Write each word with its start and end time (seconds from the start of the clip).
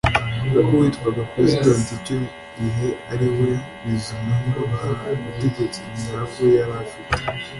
kuko 0.51 0.71
uwitwaga 0.75 1.21
President 1.33 1.85
icyo 1.99 2.15
gihe 2.57 2.87
ariwe 3.13 3.49
Bizimungu 3.83 4.61
nta 4.73 4.87
butegetsi 5.23 5.79
nyabwo 6.09 6.43
yari 6.57 6.73
afite 6.83 7.13